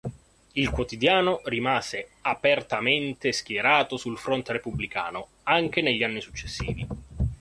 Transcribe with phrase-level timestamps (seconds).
[0.53, 6.87] Il quotidiano rimase apertamente schierato sul fronte repubblicano anche negli anni successivi.